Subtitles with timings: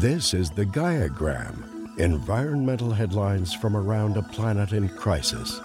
[0.00, 5.60] This is the Gaiagram, environmental headlines from around a planet in crisis.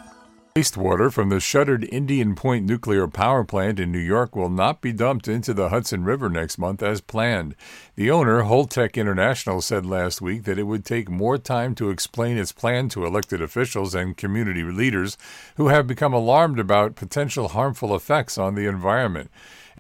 [0.55, 4.91] Wastewater from the shuttered Indian Point nuclear power plant in New York will not be
[4.91, 7.55] dumped into the Hudson River next month as planned.
[7.95, 12.39] The owner, Holtec International, said last week that it would take more time to explain
[12.39, 15.15] its plan to elected officials and community leaders
[15.57, 19.29] who have become alarmed about potential harmful effects on the environment.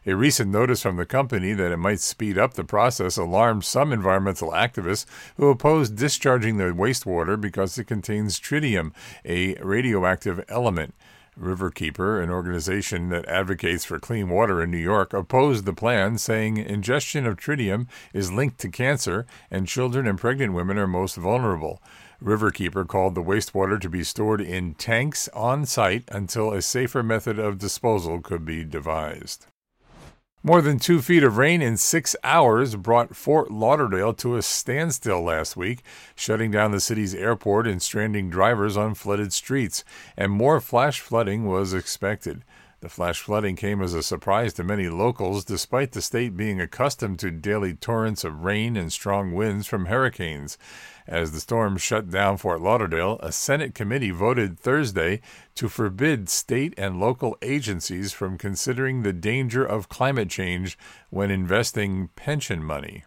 [0.05, 3.93] A recent notice from the company that it might speed up the process alarmed some
[3.93, 5.05] environmental activists
[5.37, 8.91] who oppose discharging the wastewater because it contains tritium,
[9.23, 10.93] a radioactive element.
[11.39, 16.57] Riverkeeper, an organization that advocates for clean water in New York, opposed the plan, saying
[16.57, 21.81] ingestion of tritium is linked to cancer and children and pregnant women are most vulnerable.
[22.21, 27.39] Riverkeeper called the wastewater to be stored in tanks on site until a safer method
[27.39, 29.47] of disposal could be devised.
[30.45, 35.23] More than two feet of rain in six hours brought Fort Lauderdale to a standstill
[35.23, 35.83] last week,
[36.15, 39.85] shutting down the city's airport and stranding drivers on flooded streets,
[40.17, 42.43] and more flash flooding was expected.
[42.83, 47.17] The flash flooding came as a surprise to many locals, despite the state being accustomed
[47.19, 50.57] to daily torrents of rain and strong winds from hurricanes.
[51.07, 55.21] As the storm shut down Fort Lauderdale, a Senate committee voted Thursday
[55.55, 60.77] to forbid state and local agencies from considering the danger of climate change
[61.09, 63.05] when investing pension money.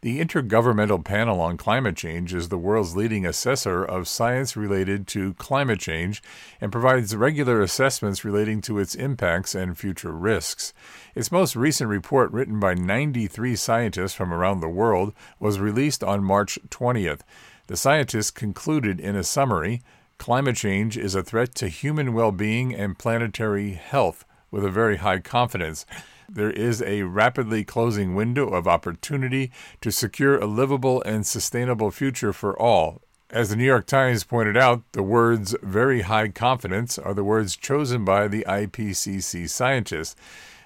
[0.00, 5.34] The Intergovernmental Panel on Climate Change is the world's leading assessor of science related to
[5.34, 6.22] climate change
[6.60, 10.72] and provides regular assessments relating to its impacts and future risks.
[11.16, 16.22] Its most recent report, written by 93 scientists from around the world, was released on
[16.22, 17.22] March 20th.
[17.66, 19.82] The scientists concluded in a summary
[20.16, 24.98] climate change is a threat to human well being and planetary health with a very
[24.98, 25.84] high confidence.
[26.30, 32.34] There is a rapidly closing window of opportunity to secure a livable and sustainable future
[32.34, 33.00] for all.
[33.30, 37.56] As the New York Times pointed out, the words very high confidence are the words
[37.56, 40.16] chosen by the IPCC scientists.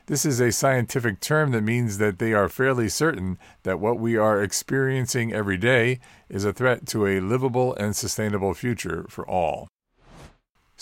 [0.06, 4.16] This is a scientific term that means that they are fairly certain that what we
[4.16, 9.68] are experiencing every day is a threat to a livable and sustainable future for all.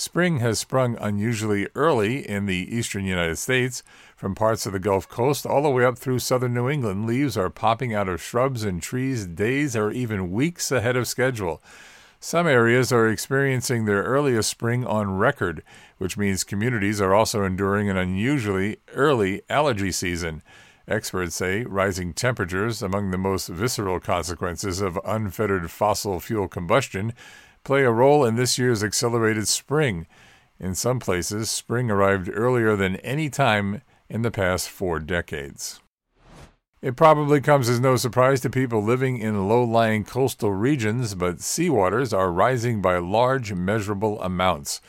[0.01, 3.83] Spring has sprung unusually early in the eastern United States.
[4.17, 7.37] From parts of the Gulf Coast all the way up through southern New England, leaves
[7.37, 11.63] are popping out of shrubs and trees days or even weeks ahead of schedule.
[12.19, 15.63] Some areas are experiencing their earliest spring on record,
[15.99, 20.43] which means communities are also enduring an unusually early allergy season.
[20.89, 27.13] Experts say rising temperatures, among the most visceral consequences of unfettered fossil fuel combustion,
[27.71, 30.05] play a role in this year's accelerated spring.
[30.59, 35.79] In some places, spring arrived earlier than any time in the past four decades.
[36.83, 41.37] It probably comes as no surprise to people living in low lying coastal regions, but
[41.37, 44.81] seawaters are rising by large measurable amounts.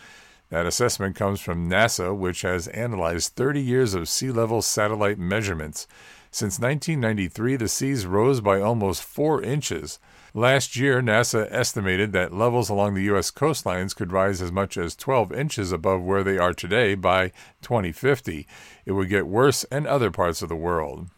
[0.49, 5.85] That assessment comes from NASA, which has analyzed 30 years of sea level satellite measurements.
[6.33, 9.99] Since 1993, the seas rose by almost 4 inches.
[10.33, 13.31] Last year, NASA estimated that levels along the U.S.
[13.31, 18.47] coastlines could rise as much as 12 inches above where they are today by 2050.
[18.85, 21.09] It would get worse in other parts of the world.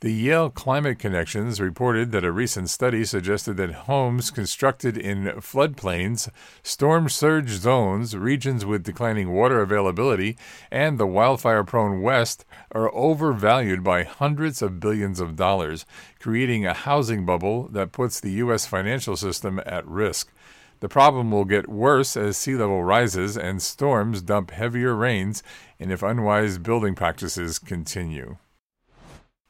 [0.00, 6.28] The Yale Climate Connections reported that a recent study suggested that homes constructed in floodplains,
[6.62, 10.36] storm surge zones, regions with declining water availability,
[10.70, 15.86] and the wildfire prone West are overvalued by hundreds of billions of dollars,
[16.20, 18.66] creating a housing bubble that puts the U.S.
[18.66, 20.30] financial system at risk.
[20.80, 25.42] The problem will get worse as sea level rises and storms dump heavier rains,
[25.80, 28.36] and if unwise building practices continue.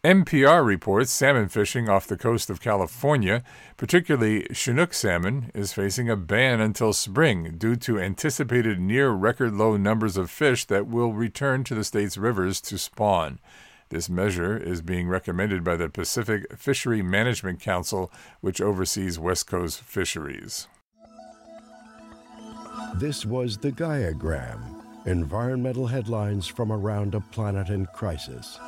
[0.07, 3.43] NPR reports salmon fishing off the coast of California,
[3.77, 9.77] particularly Chinook salmon, is facing a ban until spring due to anticipated near record low
[9.77, 13.41] numbers of fish that will return to the state's rivers to spawn.
[13.89, 19.81] This measure is being recommended by the Pacific Fishery Management Council, which oversees West Coast
[19.83, 20.69] fisheries.
[22.95, 28.61] This was the Gaiagram environmental headlines from around a planet in crisis.